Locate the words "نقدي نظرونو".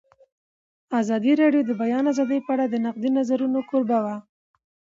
2.85-3.59